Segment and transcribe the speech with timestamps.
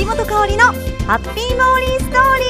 [0.00, 0.64] 森本香里の
[1.04, 2.44] ハッピーモーリーストーリ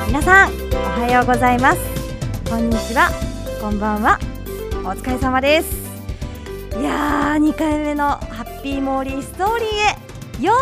[0.00, 0.06] ー。
[0.08, 0.54] 皆さんお
[1.00, 1.80] はようございます。
[2.50, 3.08] こんにちは。
[3.60, 4.18] こんばんは。
[4.82, 5.88] お疲れ様です。
[6.76, 9.68] いやー2回目のハッピーモーリーストーリー
[10.40, 10.44] へ。
[10.44, 10.54] よ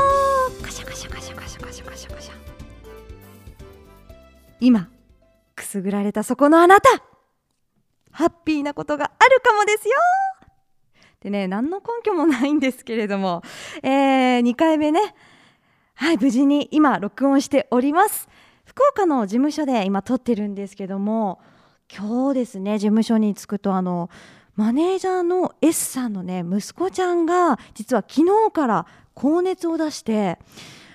[0.51, 2.35] ーカシャカシャカシャカシャカシャカシャカシャ。
[4.61, 4.91] 今
[5.57, 6.91] くすぐられたそこのあなた。
[8.11, 9.95] ハッピーなことがあるかもですよ
[11.21, 13.43] でね、何の根拠もないんですけれども、
[13.83, 15.15] えー、2回目ね、
[15.95, 18.27] はい、無事に今、録音しております。
[18.65, 21.39] 福岡の事務所で今撮ってるんですけども、
[21.95, 24.09] 今日ですね、事務所に着くと、あの、
[24.57, 30.39] マネージャーの S さんのね、息子ちゃんが、実は昨日から高熱を出して、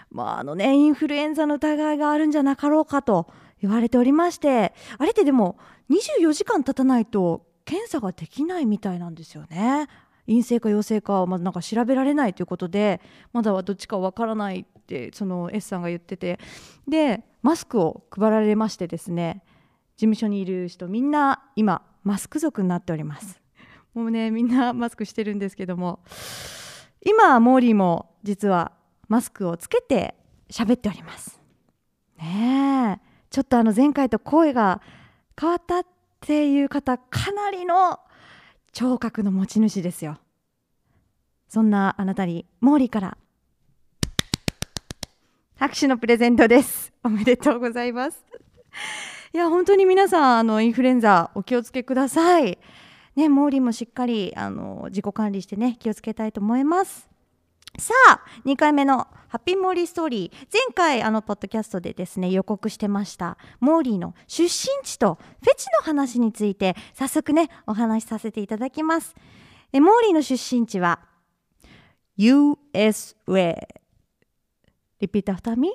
[0.10, 3.28] まあ、あのね、インフルエンザの疑いがあるんじゃなかろうかと
[3.62, 5.60] 言われておりまして、あれってでも、
[5.92, 9.88] 24時間経たないと検査ができないみたいなんですよね。
[10.28, 13.02] 陰性か陽性かはまだなんか調べられないということで
[13.34, 16.40] まだはどっちかわからないってその S さんが言ってて。
[16.88, 19.44] でマスクを配られましてですね
[19.98, 23.40] 事務所にいる人みんな今マスク族になっております。
[23.94, 26.00] もうねみんなマスクしてるんですけども
[27.06, 28.72] 今モーリーも実は
[29.08, 30.16] マスクをつけて
[30.50, 31.40] 喋っております。
[32.18, 33.06] ねえ。
[33.30, 34.82] ちょっとあの前回と声が
[35.40, 35.86] 変わったっ
[36.22, 38.00] ていう方かなりの
[38.76, 40.18] 聴覚の持ち主ですよ。
[41.48, 43.18] そんなあなたに毛利から。
[45.56, 46.92] 拍手のプレゼントです。
[47.02, 48.22] おめでとうございます。
[49.34, 52.60] いや本当に皆さんあのインフルエンザお気をつけください。
[53.16, 57.08] ね毛利もしっかりあの自己管理してね気をつけたいと思います。
[57.80, 64.50] さあ2回目のハッピーモーリーストーリー前回あのポッドキャストでですね予告してましたモーリーの出身
[64.88, 69.14] 地とフェチの話について早速ねお話しさせていただきます。
[69.74, 71.02] えモーリーの出身地は
[72.18, 73.58] USA
[75.02, 75.74] Repeat after me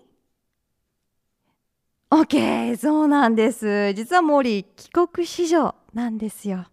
[2.11, 3.93] OK そうなんです。
[3.93, 6.65] 実はモーリー帰国子女なんですよ。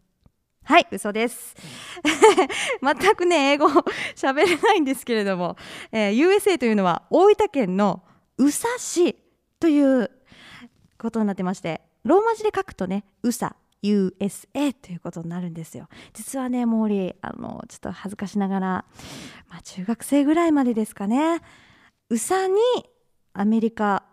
[0.67, 1.55] はい、嘘です。
[2.83, 3.69] 全くね、英語
[4.17, 5.55] 喋れないんですけれども、
[5.93, 8.03] えー、USA というのは大分県の
[8.37, 9.15] 宇佐市
[9.61, 10.11] という
[10.99, 15.87] ことになってまして、ローマ字で書くとね、宇佐 USA ということになるんですよ。
[16.13, 18.85] 実はね、モーリー、あの、ちょっと恥ずかしながら、
[19.47, 21.39] まあ中学生ぐらいまでですかね、
[22.09, 22.59] 宇佐に
[23.31, 24.03] アメリカ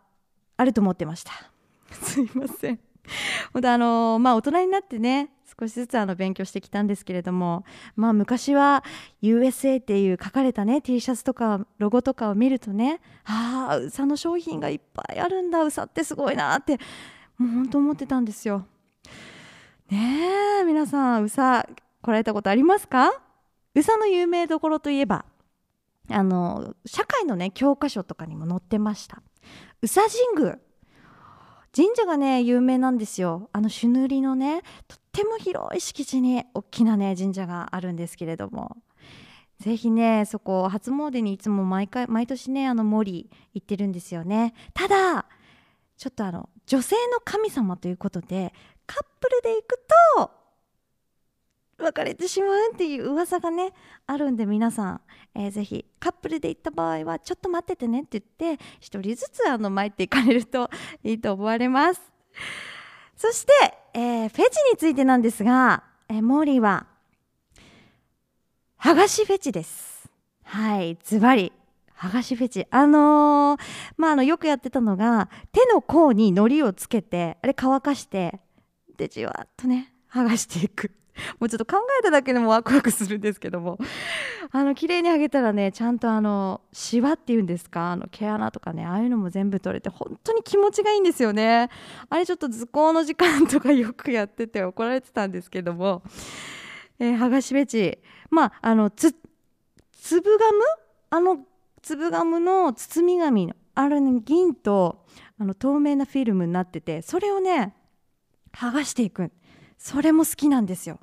[0.57, 1.33] あると思ってました。
[1.91, 2.79] すいません。
[3.53, 7.65] ほんとあのまあ大人になってね少しずつあの勉強してきたんですけれども、
[7.97, 8.83] まあ、昔は
[9.23, 16.79] USA っていう書かれたね T シャツとかロゴとかを見るとねああうさの商品がいっぱいあるんだうさってすごいなって
[17.39, 18.67] もう本当思ってたんですよ。
[19.91, 21.69] ねえ皆さんうさ
[22.03, 23.13] 来られたことありますか？
[23.75, 25.25] うさの有名どころといえば
[26.11, 29.23] あの社会のね教科書とかにも載ってました。
[29.83, 30.59] 宇佐神宮
[31.75, 33.49] 神社がね有名なんですよ。
[33.53, 38.77] あの朱塗りのねとっても広い敷地に大きなね神社があるんですけれども。
[39.61, 44.55] ぜひねそこ初詣にいつも毎回毎年ねあの森行ってるんですよね。
[44.73, 45.27] ただ
[45.97, 48.53] ちょっとあの女性の神様ということで
[48.87, 49.81] カップルで行く
[50.17, 50.31] と
[51.79, 53.73] 別れてしまうっていう噂がね
[54.07, 55.01] あるんで皆さん、
[55.35, 60.71] えー、ぜひカップルで行った場合はちょっと待っててねって言って1人ずつあの参っていかれると
[61.03, 62.01] いいと思われます。
[63.17, 63.53] そして、
[63.95, 66.87] えー、フェチについてなんですが、えー、モーリーは
[68.81, 70.09] 剥がしフェチです。
[70.43, 71.53] はいズバリ
[71.97, 72.67] 剥がしフェチ。
[72.71, 73.61] あのー、
[73.97, 78.41] まああのよくやってたのが手の甲に糊をつけてあれ乾かして
[78.97, 80.93] でじわっとね剥がしていく。
[81.39, 83.79] もうちょっと考えただけでもワクワクするんですけども。
[84.51, 87.93] あの綺麗にあげたらねちゃんとあのシワっていうんですか？
[87.93, 91.71] あの毛穴とかねああいうのも全部取れて本当に気持ちがいいんですよね。
[92.09, 96.03] あれちょっと図工の時間とかよくやってて怒られてたんですけども、
[96.99, 97.99] え、剥がしべち。
[98.31, 99.15] まああのつ
[99.93, 100.59] 粒ガム
[101.11, 101.47] あの
[101.83, 105.07] 粒ガムの包み紙のあれね銀と
[105.39, 107.75] あの透明なフィルムになっててそれをね
[108.53, 109.33] 剥がしていく。
[109.77, 110.99] それも好きなんですよ。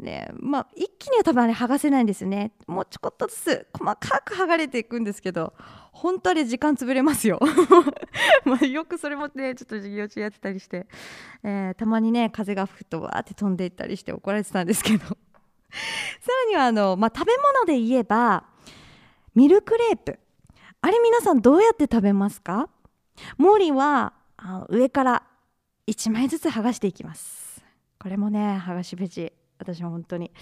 [0.00, 0.28] ね。
[0.34, 2.52] まあ、一気には多分あれ剥がせないんですよね。
[2.66, 5.52] もうちょこっとずつ細かく剥がれていくんですけど
[5.92, 7.38] 本当に時間潰れますよ。
[8.44, 10.86] まあよくそれもねちょっと授業中やってたりして、
[11.42, 15.04] えー、たまにね風が吹くとわーって飛んでいったりして怒られてたんですけど。
[15.06, 15.14] さ
[16.46, 18.44] らにはあの、まあ、食べ物で言えば
[19.34, 20.18] ミルクレープ。
[20.82, 22.68] あれ皆さんどうやって食べますか？
[23.36, 25.22] モーリーはあ上から
[25.86, 27.62] 1枚ずつ剥がしていきます。
[27.98, 30.32] これもね剥がしベジ私は本当に。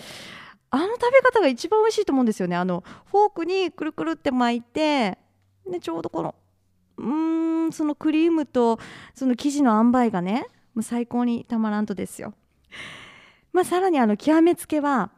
[0.70, 2.56] あの食べ方が一番美味しいと思うんですよね。
[2.56, 5.19] あのフォークにくるくるって巻いて
[5.67, 6.35] でちょうどこの
[6.99, 8.79] うーんそのクリームと
[9.15, 12.35] その生地の塩梅がねもう最高にたまらんとですよ。
[13.53, 15.11] まあ、さらにあの極めつけは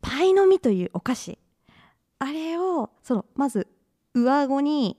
[0.00, 1.38] パイの実というお菓子。
[2.18, 3.66] あれをそのまず
[4.14, 4.96] 上顎に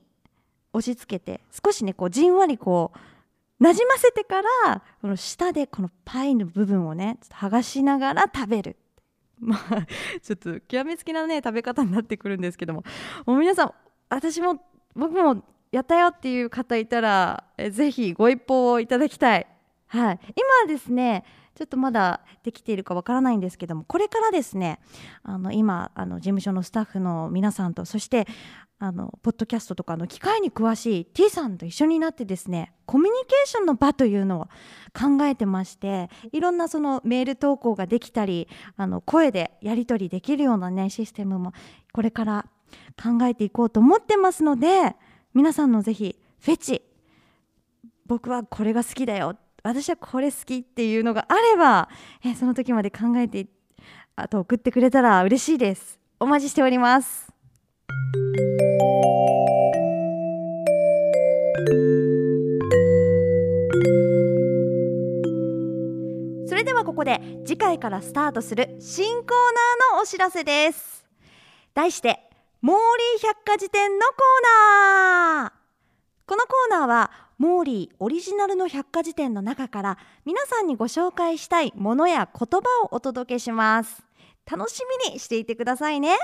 [0.73, 2.97] 押し付けて少しねこうじんわりこう
[3.61, 8.77] なじませてからこの舌でこのパイの部分をねちょっと剥がしながら食べる。
[9.39, 9.87] まあ
[10.21, 12.83] ちょっと極めつきなね食べ方になってくるんですけども。
[13.27, 13.73] もう皆さん
[14.09, 14.65] 私も
[14.95, 19.45] 僕もやったよっていう方いたらえぜひご一報をいただきたい。
[19.85, 20.19] はい。
[20.35, 21.23] 今ですね
[21.61, 24.79] ちょっとまだできているかわからないんですけどもこれからですね
[25.21, 28.25] あの今あの事務所のスタッフの皆さんとそして
[28.79, 34.45] あのポッドキャストとかの機械に詳しい T さんと一緒になってですねコミュニケーションの場というのを
[34.99, 41.53] 考えてましていろんなそのメール投稿ができたりあの声でやり取りできるようなねシステムも
[41.93, 42.47] これから
[42.99, 44.95] 考えていこうと思ってますので
[45.35, 46.81] 皆さんのぜひフェチ
[48.07, 51.87] 僕はこれが好きだよ私はこれ好きっていうのがあれば、
[52.23, 53.47] えその時まで考えて
[54.15, 55.99] あと送ってくれたら嬉しいです。
[56.19, 57.31] お待ちしております。
[66.47, 69.27] それではここで次回からスタートする新コー
[69.91, 71.05] ナーのお知らせです。
[71.75, 72.19] 題して
[72.61, 74.17] モーリー百科事典のコー
[75.41, 75.51] ナー。
[76.27, 84.03] このコーナーはモーリーオリジナルの百科事典の中から皆さんにご紹介したいものや言葉をお届けします。
[84.45, 86.19] 楽しみにしていてくださいね。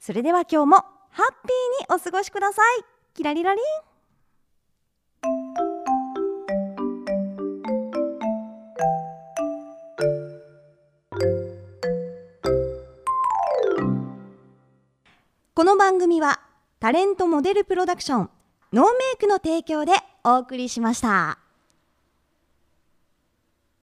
[0.00, 0.76] それでは今日も
[1.10, 2.84] ハッピーにお過ごしください。
[3.14, 3.64] キラリラリン。
[15.54, 16.40] この番組は
[16.80, 18.30] タレントモデルプロダクション
[18.72, 19.92] ノーメイクの提供で
[20.24, 21.49] お送りしました。